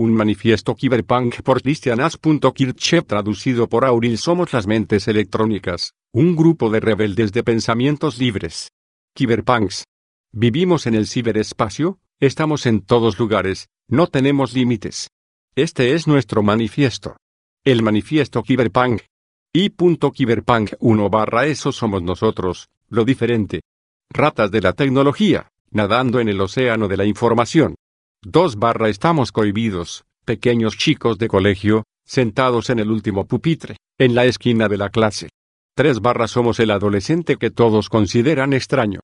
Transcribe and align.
Un 0.00 0.14
manifiesto 0.14 0.76
Cyberpunk 0.78 1.42
por 1.42 1.60
Christian 1.60 1.98
Kirchhoff 2.54 3.04
traducido 3.04 3.68
por 3.68 3.84
Auril 3.84 4.16
Somos 4.16 4.52
las 4.52 4.68
mentes 4.68 5.08
electrónicas, 5.08 5.92
un 6.12 6.36
grupo 6.36 6.70
de 6.70 6.78
rebeldes 6.78 7.32
de 7.32 7.42
pensamientos 7.42 8.16
libres. 8.16 8.70
Cyberpunks. 9.18 9.82
Vivimos 10.30 10.86
en 10.86 10.94
el 10.94 11.08
ciberespacio, 11.08 11.98
estamos 12.20 12.66
en 12.66 12.82
todos 12.82 13.18
lugares, 13.18 13.70
no 13.88 14.06
tenemos 14.06 14.54
límites. 14.54 15.10
Este 15.56 15.94
es 15.94 16.06
nuestro 16.06 16.44
manifiesto. 16.44 17.16
El 17.64 17.82
manifiesto 17.82 18.44
Cyberpunk. 18.46 19.02
Y. 19.52 19.68
Cyberpunk 20.14 20.74
1 20.78 21.10
barra 21.10 21.46
eso 21.46 21.72
somos 21.72 22.04
nosotros, 22.04 22.68
lo 22.88 23.04
diferente. 23.04 23.62
Ratas 24.10 24.52
de 24.52 24.60
la 24.60 24.74
tecnología, 24.74 25.50
nadando 25.72 26.20
en 26.20 26.28
el 26.28 26.40
océano 26.40 26.86
de 26.86 26.96
la 26.98 27.04
información. 27.04 27.74
2 28.24 28.56
barra 28.56 28.88
estamos 28.88 29.30
cohibidos, 29.30 30.04
pequeños 30.24 30.76
chicos 30.76 31.18
de 31.18 31.28
colegio, 31.28 31.84
sentados 32.04 32.68
en 32.68 32.80
el 32.80 32.90
último 32.90 33.26
pupitre, 33.26 33.76
en 33.96 34.16
la 34.16 34.24
esquina 34.24 34.68
de 34.68 34.76
la 34.76 34.88
clase. 34.88 35.28
3 35.76 36.00
barra 36.00 36.26
somos 36.26 36.58
el 36.58 36.72
adolescente 36.72 37.36
que 37.36 37.52
todos 37.52 37.88
consideran 37.88 38.54
extraño. 38.54 38.98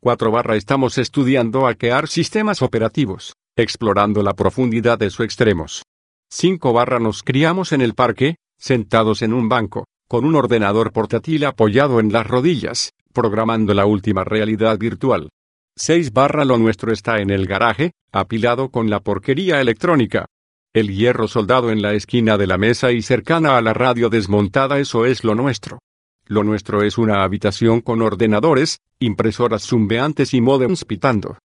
4 0.00 0.30
barra 0.30 0.54
estamos 0.54 0.98
estudiando 0.98 1.62
hackear 1.62 2.06
sistemas 2.06 2.62
operativos, 2.62 3.34
explorando 3.56 4.22
la 4.22 4.34
profundidad 4.34 5.00
de 5.00 5.10
sus 5.10 5.24
extremos. 5.24 5.82
5 6.30 6.72
barra 6.72 7.00
nos 7.00 7.24
criamos 7.24 7.72
en 7.72 7.80
el 7.80 7.94
parque, 7.94 8.36
sentados 8.56 9.22
en 9.22 9.32
un 9.32 9.48
banco, 9.48 9.86
con 10.08 10.24
un 10.24 10.36
ordenador 10.36 10.92
portátil 10.92 11.44
apoyado 11.44 11.98
en 11.98 12.12
las 12.12 12.24
rodillas, 12.24 12.90
programando 13.12 13.74
la 13.74 13.86
última 13.86 14.22
realidad 14.22 14.78
virtual. 14.78 15.28
6 15.82 16.12
barra 16.12 16.44
lo 16.44 16.58
nuestro 16.58 16.92
está 16.92 17.20
en 17.20 17.30
el 17.30 17.46
garaje, 17.46 17.92
apilado 18.12 18.68
con 18.68 18.90
la 18.90 19.00
porquería 19.00 19.62
electrónica. 19.62 20.26
El 20.74 20.94
hierro 20.94 21.26
soldado 21.26 21.70
en 21.70 21.80
la 21.80 21.94
esquina 21.94 22.36
de 22.36 22.46
la 22.46 22.58
mesa 22.58 22.92
y 22.92 23.00
cercana 23.00 23.56
a 23.56 23.62
la 23.62 23.72
radio 23.72 24.10
desmontada 24.10 24.78
eso 24.78 25.06
es 25.06 25.24
lo 25.24 25.34
nuestro. 25.34 25.78
Lo 26.26 26.44
nuestro 26.44 26.82
es 26.82 26.98
una 26.98 27.24
habitación 27.24 27.80
con 27.80 28.02
ordenadores, 28.02 28.80
impresoras 28.98 29.66
zumbeantes 29.66 30.34
y 30.34 30.42
modems 30.42 30.84
pitando. 30.84 31.38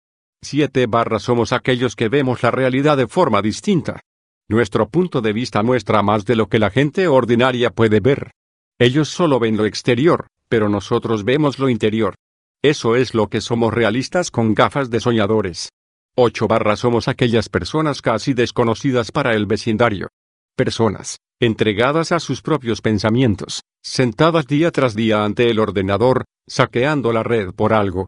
7 0.42 0.84
barra 0.88 1.20
somos 1.20 1.52
aquellos 1.52 1.94
que 1.94 2.08
vemos 2.08 2.42
la 2.42 2.50
realidad 2.50 2.96
de 2.96 3.06
forma 3.06 3.40
distinta. 3.40 4.00
Nuestro 4.48 4.88
punto 4.88 5.20
de 5.20 5.32
vista 5.32 5.62
muestra 5.62 6.02
más 6.02 6.24
de 6.24 6.34
lo 6.34 6.48
que 6.48 6.58
la 6.58 6.70
gente 6.70 7.06
ordinaria 7.06 7.70
puede 7.70 8.00
ver. 8.00 8.32
Ellos 8.80 9.08
solo 9.08 9.38
ven 9.38 9.56
lo 9.56 9.64
exterior, 9.64 10.26
pero 10.48 10.68
nosotros 10.68 11.22
vemos 11.22 11.60
lo 11.60 11.68
interior. 11.68 12.16
Eso 12.64 12.96
es 12.96 13.12
lo 13.12 13.26
que 13.26 13.42
somos 13.42 13.74
realistas 13.74 14.30
con 14.30 14.54
gafas 14.54 14.88
de 14.88 14.98
soñadores. 14.98 15.68
8 16.16 16.48
barra 16.48 16.76
somos 16.76 17.08
aquellas 17.08 17.50
personas 17.50 18.00
casi 18.00 18.32
desconocidas 18.32 19.12
para 19.12 19.34
el 19.34 19.44
vecindario. 19.44 20.08
Personas, 20.56 21.18
entregadas 21.38 22.10
a 22.10 22.20
sus 22.20 22.40
propios 22.40 22.80
pensamientos, 22.80 23.60
sentadas 23.82 24.46
día 24.46 24.70
tras 24.70 24.94
día 24.94 25.26
ante 25.26 25.50
el 25.50 25.58
ordenador, 25.58 26.24
saqueando 26.48 27.12
la 27.12 27.22
red 27.22 27.52
por 27.52 27.74
algo. 27.74 28.06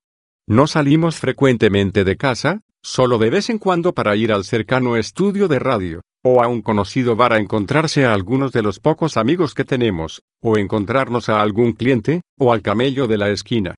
No 0.49 0.67
salimos 0.67 1.17
frecuentemente 1.17 2.05
de 2.05 2.17
casa, 2.17 2.63
solo 2.83 3.19
de 3.19 3.29
vez 3.29 3.51
en 3.51 3.59
cuando 3.59 3.93
para 3.93 4.17
ir 4.17 4.33
al 4.33 4.45
cercano 4.45 4.97
estudio 4.97 5.49
de 5.49 5.59
radio, 5.59 6.01
o 6.25 6.43
a 6.43 6.49
un 6.49 6.63
conocido 6.63 7.15
bar 7.15 7.35
a 7.35 7.39
encontrarse 7.41 8.07
a 8.07 8.15
algunos 8.15 8.53
de 8.53 8.63
los 8.63 8.81
pocos 8.81 9.19
amigos 9.19 9.53
que 9.53 9.65
tenemos, 9.65 10.23
o 10.41 10.57
encontrarnos 10.57 11.29
a 11.29 11.43
algún 11.43 11.75
cliente, 11.75 12.23
o 12.39 12.55
al 12.55 12.63
camello 12.63 13.07
de 13.07 13.19
la 13.19 13.29
esquina 13.29 13.75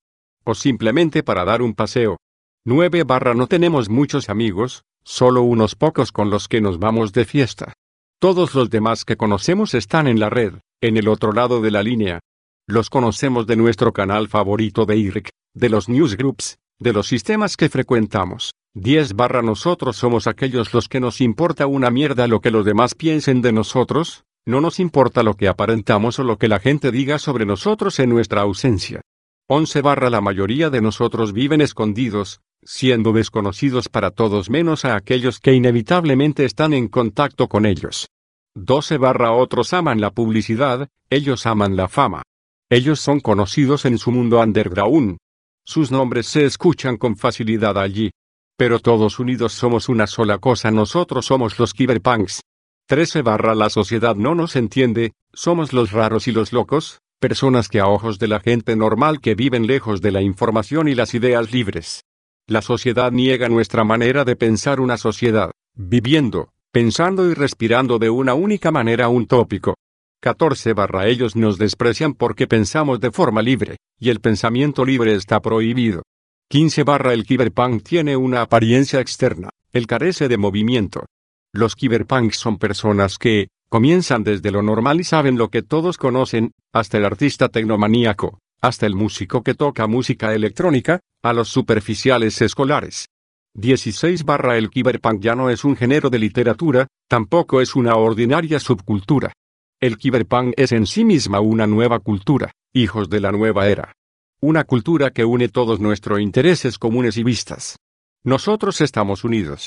o 0.49 0.55
simplemente 0.55 1.23
para 1.23 1.45
dar 1.45 1.61
un 1.61 1.75
paseo. 1.75 2.17
9 2.65 3.05
barra 3.05 3.35
no 3.35 3.49
tenemos 3.49 3.91
muchos 3.91 4.31
amigos, 4.31 4.83
solo 5.05 5.43
unos 5.43 5.75
pocos 5.75 6.11
con 6.11 6.31
los 6.31 6.49
que 6.49 6.63
nos 6.63 6.79
vamos 6.79 7.13
de 7.13 7.27
fiesta. 7.27 7.75
Todos 8.19 8.55
los 8.55 8.71
demás 8.71 9.05
que 9.05 9.19
conocemos 9.19 9.75
están 9.75 10.09
en 10.09 10.19
la 10.19 10.31
red, 10.31 10.55
en 10.81 10.97
el 10.97 11.09
otro 11.09 11.33
lado 11.33 11.61
de 11.61 11.71
la 11.71 11.83
línea. 11.83 12.21
Los 12.67 12.89
conocemos 12.89 13.47
de 13.47 13.57
nuestro 13.57 13.93
canal 13.93 14.29
favorito 14.29 14.87
de 14.87 14.97
IRC, 14.97 15.29
de 15.55 15.69
los 15.69 15.91
newsgroups, 15.91 16.57
de 16.79 16.95
los 16.95 17.07
sistemas 17.07 17.59
que 17.59 17.69
frecuentamos. 17.69 18.53
10 18.75 19.17
barra 19.17 19.43
nosotros 19.43 19.97
somos 19.97 20.27
aquellos 20.27 20.73
los 20.73 20.89
que 20.89 20.99
nos 20.99 21.21
importa 21.21 21.67
una 21.67 21.91
mierda 21.91 22.27
lo 22.27 22.41
que 22.41 22.51
los 22.51 22.65
demás 22.65 22.95
piensen 22.95 23.43
de 23.43 23.53
nosotros, 23.53 24.25
no 24.47 24.63
nos 24.63 24.81
importa 24.81 25.23
lo 25.23 25.35
que 25.35 25.47
aparentamos 25.47 26.19
o 26.19 26.25
lo 26.25 26.39
que 26.39 26.49
la 26.49 26.59
gente 26.59 26.91
diga 26.91 27.19
sobre 27.19 27.45
nosotros 27.45 27.99
en 27.99 28.09
nuestra 28.09 28.41
ausencia. 28.41 29.03
11 29.51 29.81
barra 29.81 30.11
la 30.11 30.21
mayoría 30.21 30.69
de 30.69 30.83
nosotros 30.83 31.33
viven 31.33 31.63
escondidos, 31.63 32.43
siendo 32.63 33.15
desconocidos 33.15 33.89
para 33.89 34.11
todos 34.11 34.51
menos 34.51 34.85
a 34.85 34.95
aquellos 34.95 35.41
que 35.41 35.55
inevitablemente 35.55 36.45
están 36.45 36.75
en 36.75 36.87
contacto 36.87 37.49
con 37.49 37.65
ellos. 37.65 38.11
12 38.57 38.99
barra 38.99 39.33
otros 39.33 39.73
aman 39.73 40.03
la 40.03 40.11
publicidad, 40.11 40.91
ellos 41.09 41.47
aman 41.47 41.77
la 41.77 41.89
fama. 41.89 42.25
Ellos 42.69 43.01
son 43.01 43.21
conocidos 43.21 43.87
en 43.87 43.97
su 43.97 44.11
mundo 44.11 44.39
underground. 44.39 45.17
Sus 45.65 45.91
nombres 45.91 46.27
se 46.27 46.45
escuchan 46.45 46.99
con 46.99 47.17
facilidad 47.17 47.79
allí. 47.79 48.11
Pero 48.59 48.81
todos 48.81 49.19
unidos 49.19 49.55
somos 49.55 49.89
una 49.89 50.07
sola 50.07 50.37
cosa, 50.37 50.71
nosotros 50.71 51.25
somos 51.25 51.59
los 51.59 51.73
cyberpunks. 51.73 52.43
13 52.87 53.23
barra 53.23 53.55
la 53.55 53.71
sociedad 53.71 54.15
no 54.15 54.35
nos 54.35 54.57
entiende, 54.57 55.15
somos 55.33 55.73
los 55.73 55.93
raros 55.93 56.29
y 56.29 56.33
los 56.33 56.53
locos, 56.53 57.01
personas 57.19 57.69
que 57.69 57.81
a 57.81 57.87
ojos 57.87 58.19
de 58.19 58.29
la 58.29 58.41
gente 58.41 58.77
normal 58.77 59.21
que 59.21 59.35
viven 59.35 59.67
lejos 59.67 60.01
de 60.01 60.13
la 60.13 60.23
información 60.23 60.89
y 60.89 60.95
las 60.95 61.15
ideas 61.15 61.53
libres. 61.53 62.05
La 62.47 62.63
sociedad 62.63 63.13
niega 63.13 63.49
nuestra 63.49 63.85
manera 63.85 64.25
de 64.25 64.37
pensar 64.37 64.81
una 64.81 64.97
sociedad, 64.97 65.51
viviendo, 65.75 66.53
pensando 66.71 67.29
y 67.29 67.35
respirando 67.35 67.99
de 67.99 68.11
una 68.11 68.35
única 68.35 68.71
manera 68.71 69.09
un 69.09 69.27
tópico. 69.27 69.75
14 70.21 70.73
barra 70.73 71.07
ellos 71.07 71.37
nos 71.37 71.59
desprecian 71.59 72.15
porque 72.15 72.47
pensamos 72.47 73.01
de 73.01 73.11
forma 73.11 73.43
libre, 73.43 73.77
y 73.99 74.11
el 74.11 74.21
pensamiento 74.21 74.85
libre 74.85 75.15
está 75.15 75.41
prohibido. 75.41 76.03
15 76.49 76.83
barra 76.85 77.13
el 77.13 77.27
cyberpunk 77.27 77.83
tiene 77.83 78.17
una 78.17 78.43
apariencia 78.43 79.01
externa, 79.01 79.51
él 79.73 79.87
carece 79.87 80.29
de 80.29 80.39
movimiento. 80.39 81.05
Los 81.53 81.75
cyberpunks 81.77 82.39
son 82.39 82.59
personas 82.59 83.19
que, 83.19 83.49
Comienzan 83.71 84.25
desde 84.25 84.51
lo 84.51 84.63
normal 84.63 85.01
y 85.01 85.05
saben 85.05 85.37
lo 85.37 85.49
que 85.49 85.63
todos 85.63 85.99
conocen, 85.99 86.53
hasta 86.73 86.97
el 86.97 87.05
artista 87.05 87.51
tecnomaníaco, 87.51 88.39
hasta 88.63 88.87
el 88.87 88.95
músico 88.95 89.43
que 89.43 89.55
toca 89.55 89.87
música 89.87 90.35
electrónica, 90.35 91.01
a 91.23 91.35
los 91.35 91.49
superficiales 91.49 92.41
escolares. 92.41 93.09
16 93.55 94.25
barra 94.25 94.57
el 94.57 94.71
cyberpunk 94.71 95.21
ya 95.21 95.35
no 95.35 95.51
es 95.51 95.65
un 95.65 95.77
género 95.77 96.09
de 96.09 96.19
literatura, 96.19 96.87
tampoco 97.09 97.61
es 97.61 97.77
una 97.77 97.97
ordinaria 97.97 98.59
subcultura. 98.59 99.33
El 99.81 99.97
cyberpunk 99.99 100.55
es 100.57 100.73
en 100.73 100.87
sí 100.87 101.05
misma 101.05 101.41
una 101.41 101.67
nueva 101.67 101.99
cultura, 101.99 102.53
hijos 102.73 103.11
de 103.11 103.21
la 103.21 103.33
nueva 103.33 103.69
era. 103.69 103.93
Una 104.41 104.65
cultura 104.65 105.11
que 105.11 105.27
une 105.27 105.49
todos 105.49 105.79
nuestros 105.79 106.21
intereses 106.21 106.79
comunes 106.79 107.19
y 107.19 107.23
vistas. 107.23 107.77
Nosotros 108.25 108.81
estamos 108.81 109.25
unidos. 109.25 109.67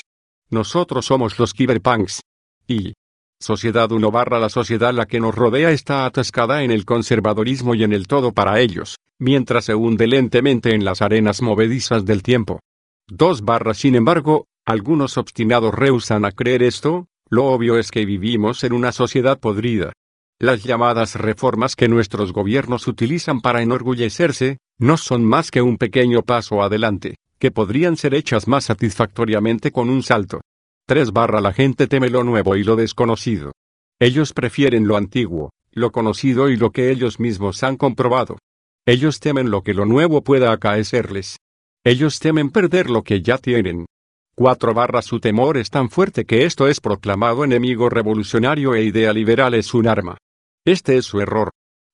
Nosotros 0.50 1.06
somos 1.06 1.38
los 1.38 1.52
cyberpunks. 1.52 2.20
Y, 2.66 2.94
Sociedad 3.42 3.90
1 3.90 4.12
barra 4.12 4.38
la 4.38 4.48
sociedad 4.48 4.94
la 4.94 5.06
que 5.06 5.18
nos 5.18 5.34
rodea 5.34 5.72
está 5.72 6.04
atascada 6.04 6.62
en 6.62 6.70
el 6.70 6.84
conservadorismo 6.84 7.74
y 7.74 7.82
en 7.82 7.92
el 7.92 8.06
todo 8.06 8.30
para 8.30 8.60
ellos, 8.60 8.98
mientras 9.18 9.64
se 9.64 9.74
hunde 9.74 10.06
lentamente 10.06 10.72
en 10.76 10.84
las 10.84 11.02
arenas 11.02 11.42
movedizas 11.42 12.04
del 12.04 12.22
tiempo. 12.22 12.60
2 13.08 13.42
barra 13.42 13.74
sin 13.74 13.96
embargo, 13.96 14.46
algunos 14.64 15.18
obstinados 15.18 15.74
rehusan 15.74 16.24
a 16.24 16.30
creer 16.30 16.62
esto, 16.62 17.08
lo 17.30 17.46
obvio 17.46 17.78
es 17.78 17.90
que 17.90 18.06
vivimos 18.06 18.62
en 18.62 18.74
una 18.74 18.92
sociedad 18.92 19.40
podrida. 19.40 19.92
Las 20.38 20.62
llamadas 20.62 21.16
reformas 21.16 21.74
que 21.74 21.88
nuestros 21.88 22.32
gobiernos 22.32 22.86
utilizan 22.86 23.40
para 23.40 23.60
enorgullecerse, 23.60 24.58
no 24.78 24.96
son 24.96 25.24
más 25.24 25.50
que 25.50 25.62
un 25.62 25.78
pequeño 25.78 26.22
paso 26.22 26.62
adelante, 26.62 27.16
que 27.40 27.50
podrían 27.50 27.96
ser 27.96 28.14
hechas 28.14 28.46
más 28.46 28.66
satisfactoriamente 28.66 29.72
con 29.72 29.90
un 29.90 30.04
salto. 30.04 30.42
3 30.86 31.12
barra 31.12 31.40
la 31.40 31.52
gente 31.52 31.86
teme 31.86 32.10
lo 32.10 32.24
nuevo 32.24 32.56
y 32.56 32.64
lo 32.64 32.74
desconocido. 32.74 33.52
Ellos 34.00 34.32
prefieren 34.32 34.88
lo 34.88 34.96
antiguo, 34.96 35.50
lo 35.70 35.92
conocido 35.92 36.48
y 36.48 36.56
lo 36.56 36.70
que 36.70 36.90
ellos 36.90 37.20
mismos 37.20 37.62
han 37.62 37.76
comprobado. 37.76 38.38
Ellos 38.84 39.20
temen 39.20 39.50
lo 39.50 39.62
que 39.62 39.74
lo 39.74 39.86
nuevo 39.86 40.22
pueda 40.22 40.50
acaecerles. 40.50 41.36
Ellos 41.84 42.18
temen 42.18 42.50
perder 42.50 42.90
lo 42.90 43.02
que 43.02 43.22
ya 43.22 43.38
tienen. 43.38 43.86
4 44.34 44.74
barra 44.74 45.02
su 45.02 45.20
temor 45.20 45.56
es 45.56 45.70
tan 45.70 45.88
fuerte 45.88 46.24
que 46.24 46.44
esto 46.44 46.66
es 46.66 46.80
proclamado 46.80 47.44
enemigo 47.44 47.88
revolucionario 47.88 48.74
e 48.74 48.82
idea 48.82 49.12
liberal 49.12 49.54
es 49.54 49.74
un 49.74 49.86
arma. 49.86 50.18
Este 50.64 50.96
es 50.96 51.04
su 51.04 51.20
error. 51.20 51.50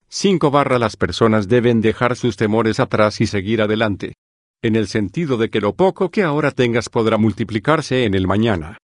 5 0.09 0.51
barra 0.51 0.79
las 0.79 0.97
personas 0.97 1.47
deben 1.47 1.83
dejar 1.83 2.17
sus 2.17 2.37
temores 2.37 2.81
atrás 2.81 3.21
y 3.21 3.27
seguir 3.27 3.61
adelante 3.61 4.15
en 4.63 4.75
el 4.75 4.89
sentido 4.89 5.37
de 5.37 5.51
que 5.51 5.61
lo 5.61 5.75
poco 5.75 6.11
que 6.11 6.25
ahora 6.25 6.51
tengas 6.51 6.89
podrá 6.89 7.17
multiplicarse 7.17 8.05
en 8.05 8.15
el 8.15 8.27
mañana. 8.27 8.79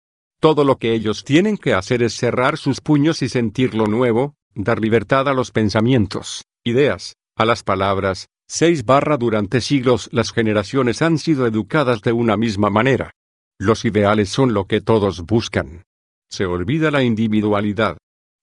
Todo 0.41 0.63
lo 0.63 0.77
que 0.77 0.95
ellos 0.95 1.23
tienen 1.23 1.55
que 1.55 1.75
hacer 1.75 2.01
es 2.01 2.15
cerrar 2.15 2.57
sus 2.57 2.81
puños 2.81 3.21
y 3.21 3.29
sentir 3.29 3.75
lo 3.75 3.85
nuevo, 3.85 4.33
dar 4.55 4.81
libertad 4.81 5.29
a 5.29 5.35
los 5.35 5.51
pensamientos, 5.51 6.45
ideas, 6.63 7.15
a 7.35 7.45
las 7.45 7.61
palabras. 7.61 8.27
6 8.47 8.83
barra 8.85 9.17
durante 9.17 9.61
siglos 9.61 10.09
las 10.11 10.31
generaciones 10.31 11.03
han 11.03 11.19
sido 11.19 11.45
educadas 11.45 12.01
de 12.01 12.11
una 12.11 12.37
misma 12.37 12.71
manera. 12.71 13.11
Los 13.59 13.85
ideales 13.85 14.29
son 14.29 14.55
lo 14.55 14.65
que 14.65 14.81
todos 14.81 15.21
buscan. 15.27 15.83
Se 16.27 16.47
olvida 16.47 16.89
la 16.89 17.03
individualidad. 17.03 17.97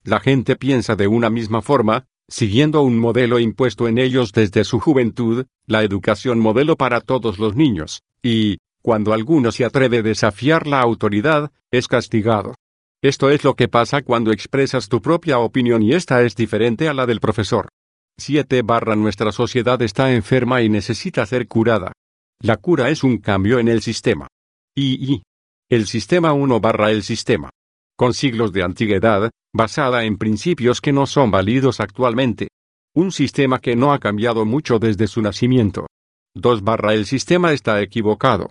La 0.05 0.21
gente 0.21 0.55
piensa 0.55 0.95
de 0.95 1.09
una 1.09 1.31
misma 1.31 1.63
forma, 1.63 2.07
siguiendo 2.29 2.81
un 2.83 2.97
modelo 2.97 3.41
impuesto 3.41 3.89
en 3.89 3.99
ellos 3.99 4.31
desde 4.31 4.63
su 4.63 4.79
juventud, 4.79 5.47
la 5.67 5.83
educación 5.83 6.39
modelo 6.39 6.77
para 6.77 7.01
todos 7.01 7.41
los 7.41 7.57
niños, 7.57 8.03
y, 8.23 8.59
cuando 8.89 9.13
alguno 9.13 9.53
se 9.53 9.67
atreve 9.67 9.99
a 9.99 10.03
desafiar 10.03 10.67
la 10.67 10.81
autoridad, 10.81 11.53
es 11.71 11.89
castigado. 11.89 12.55
Esto 13.03 13.29
es 13.29 13.45
lo 13.45 13.53
que 13.53 13.69
pasa 13.69 14.01
cuando 14.01 14.33
expresas 14.33 14.89
tu 14.89 15.03
propia 15.03 15.41
opinión 15.41 15.83
y 15.83 15.93
esta 15.93 16.23
es 16.23 16.35
diferente 16.35 16.89
a 16.89 16.95
la 16.95 17.05
del 17.05 17.21
profesor. 17.21 17.69
7 18.17 18.63
barra 18.63 18.97
nuestra 18.97 19.31
sociedad 19.31 19.83
está 19.83 20.11
enferma 20.15 20.63
y 20.63 20.71
necesita 20.71 21.27
ser 21.27 21.47
curada. 21.49 21.93
La 22.41 22.57
cura 22.57 22.89
es 22.89 23.05
un 23.05 23.19
cambio 23.19 23.59
en 23.59 23.69
el 23.69 23.83
sistema. 23.83 24.27
Y, 24.75 25.13
y. 25.17 25.23
El 25.69 25.87
sistema 25.87 26.33
1 26.33 26.59
barra 26.59 26.91
el 26.91 27.03
sistema. 27.03 27.51
Con 27.95 28.15
siglos 28.15 28.55
de 28.55 28.63
antigüedad, 28.63 29.31
basada 29.55 30.05
en 30.05 30.17
principios 30.17 30.81
que 30.81 30.95
no 30.95 31.05
son 31.05 31.31
válidos 31.31 31.81
actualmente. 31.81 32.49
Un 32.95 33.13
sistema 33.13 33.59
que 33.59 33.77
no 33.77 33.93
ha 33.93 33.99
cambiado 33.99 34.47
mucho 34.47 34.79
desde 34.79 35.09
su 35.09 35.21
nacimiento. 35.21 35.89
2 36.35 36.63
barra 36.63 36.95
el 36.95 37.05
sistema 37.05 37.53
está 37.53 37.83
equivocado. 37.83 38.49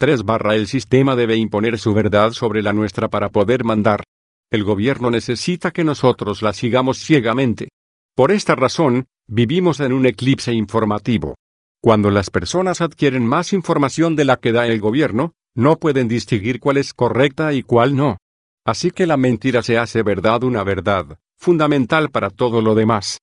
3 0.00 0.22
barra 0.22 0.54
el 0.54 0.68
sistema 0.68 1.16
debe 1.16 1.36
imponer 1.36 1.76
su 1.76 1.92
verdad 1.92 2.30
sobre 2.30 2.62
la 2.62 2.72
nuestra 2.72 3.08
para 3.08 3.30
poder 3.30 3.64
mandar. 3.64 4.04
El 4.48 4.62
gobierno 4.62 5.10
necesita 5.10 5.72
que 5.72 5.82
nosotros 5.82 6.40
la 6.40 6.52
sigamos 6.52 6.98
ciegamente. 6.98 7.70
Por 8.14 8.30
esta 8.30 8.54
razón, 8.54 9.06
vivimos 9.26 9.80
en 9.80 9.92
un 9.92 10.06
eclipse 10.06 10.52
informativo. 10.52 11.34
Cuando 11.82 12.12
las 12.12 12.30
personas 12.30 12.80
adquieren 12.80 13.26
más 13.26 13.52
información 13.52 14.14
de 14.14 14.24
la 14.24 14.36
que 14.36 14.52
da 14.52 14.68
el 14.68 14.80
gobierno, 14.80 15.32
no 15.56 15.80
pueden 15.80 16.06
distinguir 16.06 16.60
cuál 16.60 16.76
es 16.76 16.94
correcta 16.94 17.52
y 17.52 17.64
cuál 17.64 17.96
no. 17.96 18.18
Así 18.64 18.92
que 18.92 19.04
la 19.04 19.16
mentira 19.16 19.64
se 19.64 19.78
hace 19.78 20.04
verdad 20.04 20.44
una 20.44 20.62
verdad, 20.62 21.18
fundamental 21.36 22.10
para 22.10 22.30
todo 22.30 22.62
lo 22.62 22.76
demás. 22.76 23.18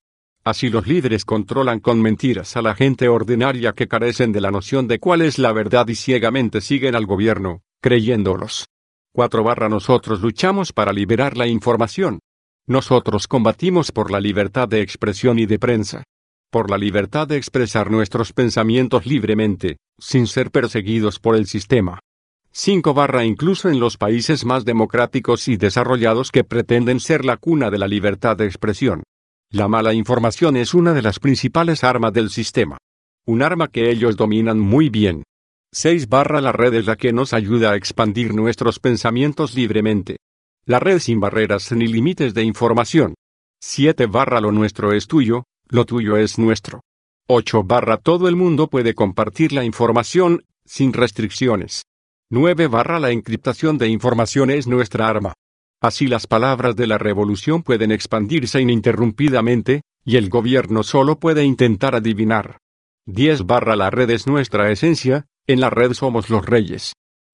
Así 0.46 0.70
los 0.70 0.86
líderes 0.86 1.24
controlan 1.24 1.80
con 1.80 2.00
mentiras 2.00 2.56
a 2.56 2.62
la 2.62 2.76
gente 2.76 3.08
ordinaria 3.08 3.72
que 3.72 3.88
carecen 3.88 4.30
de 4.30 4.40
la 4.40 4.52
noción 4.52 4.86
de 4.86 5.00
cuál 5.00 5.22
es 5.22 5.40
la 5.40 5.50
verdad 5.52 5.88
y 5.88 5.96
ciegamente 5.96 6.60
siguen 6.60 6.94
al 6.94 7.04
gobierno, 7.04 7.62
creyéndolos. 7.82 8.66
4 9.12 9.42
barra 9.42 9.68
nosotros 9.68 10.20
luchamos 10.20 10.72
para 10.72 10.92
liberar 10.92 11.36
la 11.36 11.48
información. 11.48 12.20
Nosotros 12.68 13.26
combatimos 13.26 13.90
por 13.90 14.12
la 14.12 14.20
libertad 14.20 14.68
de 14.68 14.82
expresión 14.82 15.40
y 15.40 15.46
de 15.46 15.58
prensa. 15.58 16.04
Por 16.52 16.70
la 16.70 16.78
libertad 16.78 17.26
de 17.26 17.38
expresar 17.38 17.90
nuestros 17.90 18.32
pensamientos 18.32 19.04
libremente, 19.04 19.78
sin 19.98 20.28
ser 20.28 20.52
perseguidos 20.52 21.18
por 21.18 21.34
el 21.34 21.48
sistema. 21.48 21.98
5 22.52 22.94
barra 22.94 23.24
incluso 23.24 23.68
en 23.68 23.80
los 23.80 23.96
países 23.96 24.44
más 24.44 24.64
democráticos 24.64 25.48
y 25.48 25.56
desarrollados 25.56 26.30
que 26.30 26.44
pretenden 26.44 27.00
ser 27.00 27.24
la 27.24 27.36
cuna 27.36 27.68
de 27.68 27.78
la 27.78 27.88
libertad 27.88 28.36
de 28.36 28.46
expresión. 28.46 29.02
La 29.52 29.68
mala 29.68 29.94
información 29.94 30.56
es 30.56 30.74
una 30.74 30.92
de 30.92 31.02
las 31.02 31.20
principales 31.20 31.84
armas 31.84 32.12
del 32.12 32.30
sistema. 32.30 32.78
Un 33.26 33.42
arma 33.42 33.68
que 33.68 33.90
ellos 33.90 34.16
dominan 34.16 34.58
muy 34.58 34.90
bien. 34.90 35.22
6 35.72 36.08
barra 36.08 36.40
la 36.40 36.50
red 36.50 36.74
es 36.74 36.86
la 36.86 36.96
que 36.96 37.12
nos 37.12 37.32
ayuda 37.32 37.70
a 37.70 37.76
expandir 37.76 38.34
nuestros 38.34 38.80
pensamientos 38.80 39.54
libremente. 39.54 40.16
La 40.64 40.80
red 40.80 40.98
sin 40.98 41.20
barreras 41.20 41.70
ni 41.70 41.86
límites 41.86 42.34
de 42.34 42.42
información. 42.42 43.14
7 43.60 44.06
barra 44.06 44.40
lo 44.40 44.50
nuestro 44.50 44.92
es 44.92 45.06
tuyo, 45.06 45.44
lo 45.68 45.84
tuyo 45.84 46.16
es 46.16 46.38
nuestro. 46.38 46.80
8 47.28 47.62
barra 47.62 47.98
todo 47.98 48.26
el 48.28 48.34
mundo 48.34 48.66
puede 48.66 48.94
compartir 48.94 49.52
la 49.52 49.64
información, 49.64 50.44
sin 50.64 50.92
restricciones. 50.92 51.84
9 52.30 52.66
barra 52.66 52.98
la 52.98 53.12
encriptación 53.12 53.78
de 53.78 53.88
información 53.88 54.50
es 54.50 54.66
nuestra 54.66 55.06
arma. 55.06 55.34
Así 55.80 56.06
las 56.06 56.26
palabras 56.26 56.74
de 56.76 56.86
la 56.86 56.98
revolución 56.98 57.62
pueden 57.62 57.92
expandirse 57.92 58.60
ininterrumpidamente, 58.60 59.82
y 60.04 60.16
el 60.16 60.28
gobierno 60.28 60.82
solo 60.82 61.18
puede 61.18 61.44
intentar 61.44 61.94
adivinar. 61.94 62.58
10 63.06 63.46
barra 63.46 63.76
la 63.76 63.90
red 63.90 64.10
es 64.10 64.26
nuestra 64.26 64.70
esencia, 64.70 65.26
en 65.46 65.60
la 65.60 65.70
red 65.70 65.92
somos 65.92 66.30
los 66.30 66.44
reyes. 66.44 66.92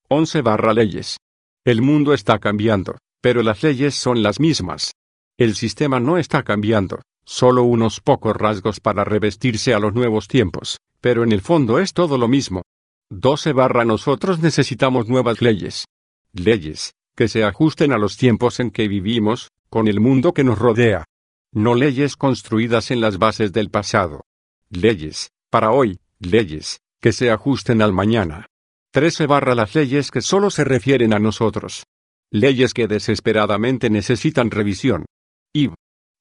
11 0.09 0.43
barra 0.43 0.75
leyes. 0.75 1.17
El 1.65 1.81
mundo 1.81 2.13
está 2.13 2.39
cambiando, 2.39 2.99
pero 3.21 3.43
las 3.43 3.63
leyes 3.63 3.95
son 3.95 4.23
las 4.23 4.41
mismas. 4.41 4.93
El 5.39 5.55
sistema 5.55 6.01
no 6.01 6.19
está 6.19 6.43
cambiando, 6.43 7.01
solo 7.25 7.63
unos 7.63 8.01
pocos 8.01 8.37
rasgos 8.37 8.81
para 8.81 9.05
revestirse 9.05 9.73
a 9.73 9.79
los 9.79 9.95
nuevos 9.95 10.29
tiempos, 10.29 10.79
pero 11.01 11.23
en 11.23 11.33
el 11.33 11.41
fondo 11.41 11.79
es 11.79 11.93
todo 11.93 12.19
lo 12.19 12.29
mismo. 12.29 12.63
12 13.11 13.53
barra 13.53 13.85
nosotros 13.85 14.41
necesitamos 14.41 15.09
nuevas 15.09 15.41
leyes. 15.41 15.87
Leyes, 16.33 16.93
que 17.17 17.29
se 17.29 17.45
ajusten 17.45 17.93
a 17.93 17.99
los 17.99 18.17
tiempos 18.17 18.61
en 18.61 18.71
que 18.71 18.89
vivimos, 18.89 19.51
con 19.69 19.89
el 19.89 20.01
mundo 20.01 20.33
que 20.33 20.45
nos 20.45 20.59
rodea. 20.59 21.05
No 21.53 21.75
leyes 21.75 22.17
construidas 22.17 22.91
en 22.91 23.01
las 23.01 23.19
bases 23.19 23.53
del 23.53 23.71
pasado. 23.71 24.23
Leyes, 24.71 25.31
para 25.51 25.71
hoy, 25.71 26.01
leyes, 26.19 26.81
que 27.01 27.13
se 27.13 27.31
ajusten 27.31 27.83
al 27.83 27.93
mañana. 27.93 28.47
13 28.93 29.27
barra 29.27 29.55
las 29.55 29.75
leyes 29.75 30.11
que 30.11 30.21
solo 30.21 30.51
se 30.51 30.65
refieren 30.65 31.13
a 31.13 31.19
nosotros. 31.19 31.85
Leyes 32.31 32.73
que 32.73 32.89
desesperadamente 32.89 33.91
necesitan 33.91 34.51
revisión. 34.51 35.05
Y 35.53 35.71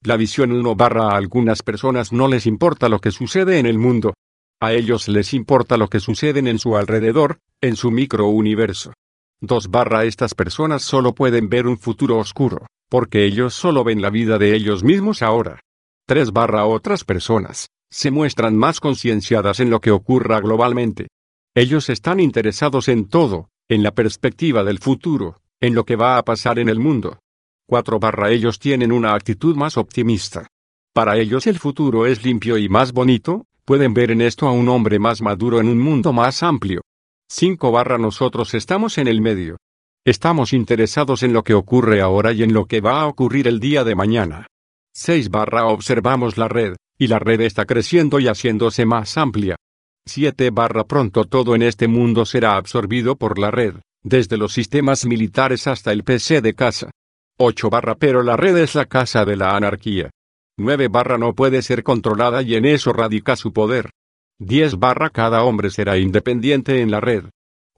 la 0.03 0.17
visión 0.17 0.51
1 0.51 0.75
barra 0.75 1.11
a 1.11 1.17
algunas 1.17 1.63
personas 1.63 2.11
no 2.11 2.27
les 2.27 2.45
importa 2.45 2.89
lo 2.89 2.99
que 2.99 3.11
sucede 3.11 3.59
en 3.59 3.65
el 3.65 3.77
mundo. 3.77 4.13
A 4.59 4.73
ellos 4.73 5.07
les 5.07 5.33
importa 5.33 5.77
lo 5.77 5.88
que 5.88 5.99
sucede 5.99 6.39
en 6.39 6.59
su 6.59 6.75
alrededor, 6.75 7.39
en 7.61 7.75
su 7.75 7.91
microuniverso. 7.91 8.93
2 9.43 9.71
barra 9.71 10.05
estas 10.05 10.35
personas 10.35 10.83
solo 10.83 11.15
pueden 11.15 11.49
ver 11.49 11.65
un 11.65 11.79
futuro 11.79 12.19
oscuro, 12.19 12.67
porque 12.89 13.25
ellos 13.25 13.55
solo 13.55 13.83
ven 13.83 13.99
la 13.99 14.11
vida 14.11 14.38
de 14.38 14.55
ellos 14.55 14.83
mismos 14.83 15.23
ahora. 15.23 15.59
3 16.07 16.31
barra 16.31 16.65
otras 16.65 17.03
personas, 17.03 17.65
se 17.89 18.11
muestran 18.11 18.55
más 18.55 18.79
concienciadas 18.79 19.59
en 19.59 19.71
lo 19.71 19.81
que 19.81 19.89
ocurra 19.89 20.39
globalmente. 20.41 21.07
Ellos 21.55 21.89
están 21.89 22.19
interesados 22.19 22.88
en 22.88 23.09
todo, 23.09 23.49
en 23.67 23.81
la 23.81 23.91
perspectiva 23.91 24.63
del 24.63 24.77
futuro, 24.77 25.41
en 25.59 25.73
lo 25.73 25.85
que 25.85 25.95
va 25.95 26.19
a 26.19 26.23
pasar 26.23 26.59
en 26.59 26.69
el 26.69 26.77
mundo. 26.77 27.17
4 27.67 27.99
barra 27.99 28.29
ellos 28.29 28.59
tienen 28.59 28.91
una 28.91 29.15
actitud 29.15 29.55
más 29.55 29.75
optimista. 29.75 30.45
Para 30.93 31.17
ellos 31.17 31.47
el 31.47 31.57
futuro 31.57 32.05
es 32.05 32.23
limpio 32.23 32.59
y 32.59 32.69
más 32.69 32.91
bonito, 32.91 33.45
pueden 33.65 33.95
ver 33.95 34.11
en 34.11 34.21
esto 34.21 34.47
a 34.47 34.51
un 34.51 34.69
hombre 34.69 34.99
más 34.99 35.19
maduro 35.19 35.59
en 35.59 35.67
un 35.67 35.79
mundo 35.79 36.13
más 36.13 36.43
amplio. 36.43 36.81
5 37.33 37.71
barra 37.71 37.97
nosotros 37.97 38.53
estamos 38.55 38.97
en 38.97 39.07
el 39.07 39.21
medio. 39.21 39.55
Estamos 40.05 40.51
interesados 40.51 41.23
en 41.23 41.31
lo 41.31 41.43
que 41.43 41.53
ocurre 41.53 42.01
ahora 42.01 42.33
y 42.33 42.43
en 42.43 42.51
lo 42.51 42.65
que 42.65 42.81
va 42.81 42.99
a 42.99 43.07
ocurrir 43.07 43.47
el 43.47 43.61
día 43.61 43.85
de 43.85 43.95
mañana. 43.95 44.47
6 44.93 45.29
barra 45.29 45.67
observamos 45.67 46.38
la 46.38 46.50
red, 46.50 46.75
y 47.00 47.07
la 47.07 47.19
red 47.19 47.39
está 47.39 47.65
creciendo 47.65 48.19
y 48.19 48.27
haciéndose 48.27 48.85
más 48.85 49.17
amplia. 49.17 49.55
7 50.05 50.50
barra 50.50 50.83
pronto 50.83 51.23
todo 51.23 51.55
en 51.55 51.61
este 51.61 51.88
mundo 51.88 52.25
será 52.25 52.57
absorbido 52.57 53.15
por 53.15 53.39
la 53.39 53.50
red, 53.50 53.75
desde 54.03 54.35
los 54.35 54.51
sistemas 54.51 55.05
militares 55.05 55.67
hasta 55.67 55.93
el 55.93 56.03
PC 56.03 56.41
de 56.41 56.53
casa. 56.53 56.91
8 57.39 57.69
barra 57.69 57.95
pero 57.95 58.23
la 58.23 58.35
red 58.35 58.57
es 58.57 58.75
la 58.75 58.88
casa 58.88 59.23
de 59.23 59.38
la 59.38 59.55
anarquía. 59.55 60.09
9 60.57 60.89
barra 60.89 61.17
no 61.17 61.33
puede 61.33 61.61
ser 61.61 61.81
controlada 61.81 62.41
y 62.41 62.55
en 62.55 62.65
eso 62.65 62.91
radica 62.91 63.38
su 63.38 63.53
poder. 63.53 63.89
10 64.43 64.79
barra 64.79 65.12
cada 65.12 65.43
hombre 65.43 65.69
será 65.69 66.00
independiente 66.00 66.81
en 66.81 66.89
la 66.89 67.00
red. 67.00 67.25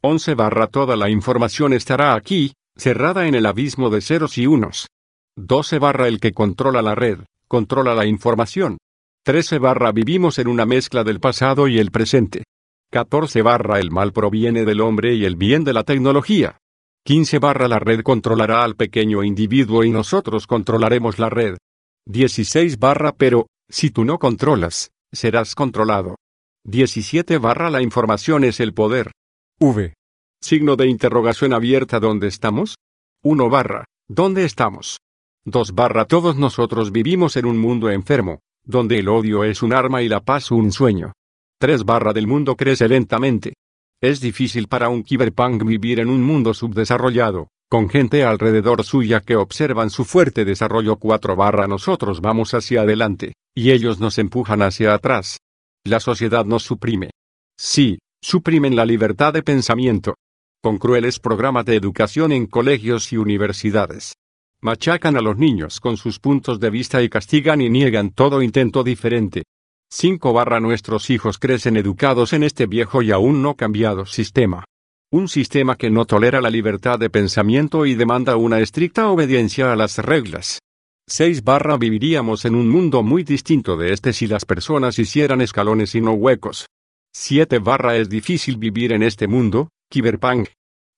11 0.02 0.34
barra 0.34 0.68
toda 0.68 0.96
la 0.96 1.10
información 1.10 1.74
estará 1.74 2.16
aquí, 2.16 2.54
cerrada 2.78 3.28
en 3.28 3.36
el 3.36 3.46
abismo 3.48 3.90
de 3.90 4.00
ceros 4.00 4.38
y 4.38 4.48
unos. 4.48 4.88
12 5.36 5.78
barra 5.80 6.08
el 6.08 6.22
que 6.22 6.32
controla 6.32 6.82
la 6.82 6.96
red, 6.96 7.20
controla 7.50 7.94
la 7.94 8.06
información. 8.06 8.78
13 9.26 9.60
barra 9.60 9.92
vivimos 9.92 10.40
en 10.40 10.48
una 10.48 10.66
mezcla 10.66 11.04
del 11.04 11.20
pasado 11.20 11.68
y 11.68 11.80
el 11.80 11.92
presente. 11.92 12.46
14 12.92 13.42
barra 13.42 13.82
el 13.82 13.92
mal 13.92 14.14
proviene 14.14 14.64
del 14.64 14.80
hombre 14.80 15.16
y 15.16 15.26
el 15.26 15.36
bien 15.36 15.66
de 15.66 15.74
la 15.74 15.84
tecnología. 15.84 16.60
15 17.04 17.40
barra 17.40 17.68
la 17.68 17.80
red 17.80 18.04
controlará 18.04 18.64
al 18.64 18.78
pequeño 18.78 19.26
individuo 19.26 19.84
y 19.84 19.90
nosotros 19.90 20.48
controlaremos 20.48 21.20
la 21.20 21.30
red. 21.30 21.58
16 22.06 22.80
barra 22.80 23.12
pero, 23.12 23.48
si 23.70 23.92
tú 23.92 24.06
no 24.06 24.18
controlas, 24.18 24.92
serás 25.12 25.56
controlado. 25.56 26.16
17 26.66 27.40
barra 27.40 27.70
la 27.70 27.82
información 27.82 28.46
es 28.46 28.62
el 28.62 28.74
poder. 28.74 29.12
V. 29.60 29.94
Signo 30.42 30.78
de 30.78 30.88
interrogación 30.88 31.52
abierta 31.52 32.00
¿Dónde 32.00 32.28
estamos? 32.28 32.78
1 33.22 33.50
barra, 33.50 33.84
¿dónde 34.08 34.46
estamos? 34.46 35.00
2 35.44 35.76
barra 35.76 36.06
todos 36.06 36.38
nosotros 36.38 36.94
vivimos 36.94 37.36
en 37.36 37.48
un 37.48 37.58
mundo 37.58 37.90
enfermo, 37.90 38.40
donde 38.64 39.00
el 39.00 39.10
odio 39.10 39.44
es 39.44 39.62
un 39.62 39.74
arma 39.74 40.04
y 40.04 40.08
la 40.08 40.22
paz 40.22 40.52
un 40.52 40.72
sueño. 40.72 41.12
3 41.60 41.84
barra 41.84 42.14
del 42.14 42.28
mundo 42.28 42.56
crece 42.56 42.88
lentamente. 42.88 43.56
Es 44.02 44.22
difícil 44.22 44.70
para 44.70 44.88
un 44.88 45.04
cyberpunk 45.04 45.66
vivir 45.66 46.00
en 46.00 46.08
un 46.08 46.24
mundo 46.24 46.54
subdesarrollado, 46.54 47.50
con 47.70 47.90
gente 47.90 48.24
alrededor 48.24 48.86
suya 48.86 49.20
que 49.20 49.36
observan 49.36 49.90
su 49.90 50.06
fuerte 50.06 50.46
desarrollo 50.46 50.96
4 50.96 51.36
barra 51.36 51.68
nosotros 51.68 52.22
vamos 52.22 52.54
hacia 52.54 52.84
adelante, 52.84 53.34
y 53.54 53.72
ellos 53.72 54.00
nos 54.00 54.18
empujan 54.18 54.62
hacia 54.62 54.94
atrás. 54.94 55.40
La 55.86 56.00
sociedad 56.00 56.46
nos 56.46 56.64
suprime. 56.64 57.10
Sí, 57.60 58.00
suprimen 58.22 58.74
la 58.74 58.86
libertad 58.86 59.34
de 59.34 59.44
pensamiento. 59.44 60.16
Con 60.62 60.78
crueles 60.78 61.20
programas 61.20 61.66
de 61.66 61.76
educación 61.76 62.32
en 62.32 62.46
colegios 62.48 63.12
y 63.12 63.18
universidades. 63.18 64.14
Machacan 64.62 65.18
a 65.18 65.22
los 65.22 65.38
niños 65.38 65.82
con 65.82 65.98
sus 65.98 66.20
puntos 66.20 66.62
de 66.62 66.70
vista 66.70 67.04
y 67.04 67.10
castigan 67.10 67.60
y 67.60 67.70
niegan 67.70 68.12
todo 68.12 68.42
intento 68.42 68.82
diferente. 68.82 69.44
5 69.92 70.32
barra 70.32 70.62
nuestros 70.62 71.10
hijos 71.10 71.38
crecen 71.38 71.76
educados 71.76 72.32
en 72.32 72.44
este 72.44 72.66
viejo 72.66 73.02
y 73.02 73.12
aún 73.12 73.42
no 73.42 73.56
cambiado 73.56 74.06
sistema. 74.06 74.64
Un 75.12 75.28
sistema 75.28 75.76
que 75.76 75.90
no 75.90 76.06
tolera 76.06 76.40
la 76.40 76.50
libertad 76.50 76.98
de 76.98 77.10
pensamiento 77.10 77.86
y 77.86 77.96
demanda 77.96 78.38
una 78.38 78.62
estricta 78.62 79.10
obediencia 79.10 79.74
a 79.74 79.76
las 79.76 79.98
reglas. 79.98 80.60
6 81.16 81.44
barra 81.44 81.78
viviríamos 81.78 82.44
en 82.44 82.56
un 82.56 82.68
mundo 82.68 83.04
muy 83.04 83.24
distinto 83.24 83.78
de 83.78 83.94
este 83.94 84.14
si 84.14 84.26
las 84.26 84.46
personas 84.46 84.98
hicieran 84.98 85.42
escalones 85.42 85.94
y 85.94 86.02
no 86.02 86.14
huecos. 86.14 86.66
7 87.14 87.60
barra 87.60 87.98
es 87.98 88.10
difícil 88.10 88.58
vivir 88.58 88.94
en 88.94 89.04
este 89.04 89.28
mundo, 89.28 89.70
Cyberpunk. 89.94 90.48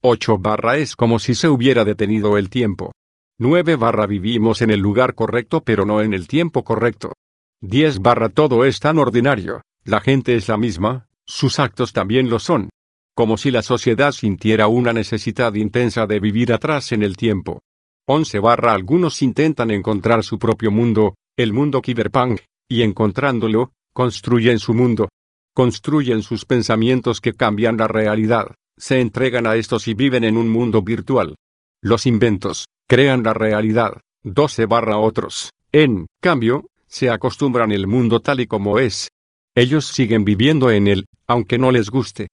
8 0.01 0.37
barra 0.37 0.77
es 0.77 0.95
como 0.95 1.19
si 1.19 1.35
se 1.35 1.49
hubiera 1.49 1.83
detenido 1.83 2.37
el 2.37 2.49
tiempo. 2.49 2.93
9 3.39 3.75
barra 3.75 4.07
vivimos 4.07 4.61
en 4.61 4.71
el 4.71 4.79
lugar 4.79 5.15
correcto 5.15 5.65
pero 5.65 5.83
no 5.83 6.01
en 6.01 6.13
el 6.13 6.29
tiempo 6.29 6.63
correcto. 6.63 7.11
10 7.59 7.99
barra 7.99 8.29
todo 8.29 8.63
es 8.63 8.79
tan 8.79 8.99
ordinario, 8.99 9.63
la 9.83 9.99
gente 9.99 10.37
es 10.37 10.47
la 10.47 10.55
misma, 10.55 11.07
sus 11.25 11.59
actos 11.59 11.91
también 11.91 12.29
lo 12.29 12.39
son. 12.39 12.69
Como 13.15 13.35
si 13.35 13.51
la 13.51 13.63
sociedad 13.63 14.13
sintiera 14.13 14.67
una 14.67 14.93
necesidad 14.93 15.53
intensa 15.55 16.07
de 16.07 16.21
vivir 16.21 16.53
atrás 16.53 16.93
en 16.93 17.03
el 17.03 17.17
tiempo. 17.17 17.59
11 18.07 18.39
barra 18.39 18.73
algunos 18.73 19.21
intentan 19.23 19.71
encontrar 19.71 20.23
su 20.23 20.37
propio 20.37 20.69
mundo, 20.69 21.15
el 21.37 21.53
mundo 21.53 21.81
cyberpunk, 21.83 22.41
y 22.69 22.83
encontrándolo, 22.83 23.71
construyen 23.93 24.59
su 24.59 24.73
mundo. 24.73 25.09
Construyen 25.55 26.21
sus 26.21 26.45
pensamientos 26.45 27.19
que 27.19 27.33
cambian 27.33 27.77
la 27.77 27.87
realidad, 27.87 28.53
se 28.77 28.99
entregan 28.99 29.47
a 29.47 29.55
estos 29.55 29.87
y 29.87 29.93
viven 29.93 30.23
en 30.23 30.37
un 30.37 30.49
mundo 30.49 30.81
virtual. 30.81 31.35
Los 31.81 32.05
inventos, 32.05 32.65
crean 32.87 33.23
la 33.23 33.33
realidad, 33.33 34.01
12 34.23 34.65
barra 34.65 34.97
otros, 34.97 35.49
en 35.71 36.07
cambio, 36.21 36.67
se 36.87 37.09
acostumbran 37.09 37.71
el 37.71 37.87
mundo 37.87 38.19
tal 38.19 38.39
y 38.39 38.47
como 38.47 38.79
es. 38.79 39.09
Ellos 39.55 39.85
siguen 39.85 40.25
viviendo 40.25 40.69
en 40.69 40.87
él, 40.87 41.05
aunque 41.27 41.57
no 41.57 41.71
les 41.71 41.89
guste. 41.89 42.27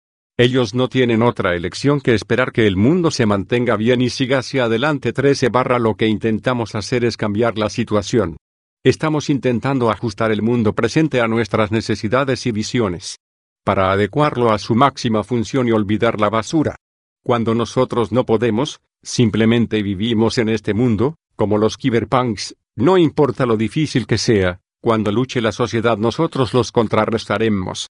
Ellos 0.41 0.73
no 0.73 0.89
tienen 0.89 1.23
otra 1.23 1.57
elección 1.57 2.01
que 2.01 2.15
esperar 2.15 2.53
que 2.53 2.69
el 2.69 2.77
mundo 2.77 3.11
se 3.11 3.27
mantenga 3.27 3.77
bien 3.77 4.01
y 4.01 4.09
siga 4.09 4.39
hacia 4.39 4.67
adelante 4.67 5.13
13 5.13 5.49
barra 5.49 5.81
lo 5.81 5.97
que 5.97 6.07
intentamos 6.07 6.77
hacer 6.77 7.05
es 7.05 7.17
cambiar 7.17 7.59
la 7.59 7.69
situación. 7.69 8.37
Estamos 8.85 9.31
intentando 9.31 9.91
ajustar 9.91 10.31
el 10.31 10.41
mundo 10.43 10.77
presente 10.77 11.21
a 11.21 11.27
nuestras 11.27 11.73
necesidades 11.73 12.47
y 12.47 12.53
visiones. 12.53 13.19
Para 13.65 13.91
adecuarlo 13.91 14.53
a 14.53 14.61
su 14.61 14.77
máxima 14.77 15.25
función 15.25 15.67
y 15.67 15.73
olvidar 15.73 16.21
la 16.21 16.31
basura. 16.31 16.77
Cuando 17.25 17.57
nosotros 17.57 18.13
no 18.13 18.25
podemos, 18.25 18.79
simplemente 19.03 19.83
vivimos 19.83 20.39
en 20.39 20.51
este 20.51 20.73
mundo, 20.73 21.17
como 21.35 21.59
los 21.59 21.77
cyberpunks, 21.77 22.55
no 22.77 22.97
importa 22.97 23.45
lo 23.45 23.57
difícil 23.57 24.07
que 24.07 24.19
sea, 24.19 24.61
cuando 24.81 25.11
luche 25.11 25.41
la 25.41 25.51
sociedad 25.51 25.99
nosotros 25.99 26.55
los 26.55 26.71
contrarrestaremos. 26.71 27.89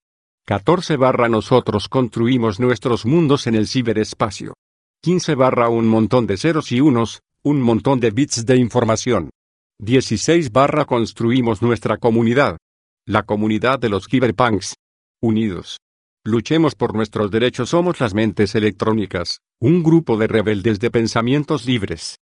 14 0.49 0.97
barra 0.97 1.29
nosotros 1.29 1.87
construimos 1.87 2.59
nuestros 2.59 3.05
mundos 3.05 3.45
en 3.45 3.53
el 3.53 3.67
ciberespacio. 3.67 4.55
15 5.03 5.35
barra 5.35 5.69
un 5.69 5.87
montón 5.87 6.25
de 6.25 6.37
ceros 6.37 6.71
y 6.71 6.81
unos, 6.81 7.19
un 7.43 7.61
montón 7.61 7.99
de 7.99 8.09
bits 8.09 8.47
de 8.47 8.57
información. 8.57 9.29
16 9.77 10.51
barra 10.51 10.85
construimos 10.85 11.61
nuestra 11.61 11.97
comunidad. 11.97 12.57
La 13.05 13.21
comunidad 13.21 13.77
de 13.77 13.89
los 13.89 14.07
cyberpunks. 14.07 14.73
Unidos. 15.21 15.77
Luchemos 16.25 16.73
por 16.73 16.95
nuestros 16.95 17.29
derechos 17.29 17.69
somos 17.69 17.99
las 17.99 18.15
mentes 18.15 18.55
electrónicas, 18.55 19.41
un 19.61 19.83
grupo 19.83 20.17
de 20.17 20.25
rebeldes 20.25 20.79
de 20.79 20.89
pensamientos 20.89 21.67
libres. 21.67 22.15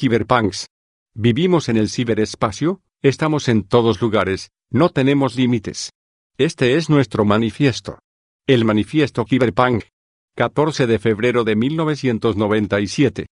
Cyberpunks. 0.00 0.68
Vivimos 1.14 1.68
en 1.68 1.76
el 1.76 1.90
ciberespacio, 1.90 2.80
estamos 3.02 3.46
en 3.50 3.62
todos 3.62 4.00
lugares, 4.00 4.52
no 4.70 4.88
tenemos 4.88 5.36
límites. 5.36 5.90
Este 6.36 6.74
es 6.74 6.90
nuestro 6.90 7.24
manifiesto. 7.24 8.00
El 8.48 8.64
manifiesto 8.64 9.24
Cyberpunk. 9.24 9.84
14 10.34 10.88
de 10.88 10.98
febrero 10.98 11.44
de 11.44 11.54
1997. 11.54 13.22